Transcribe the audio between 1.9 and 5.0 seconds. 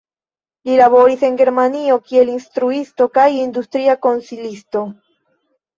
kiel instruisto kaj industria konsilisto.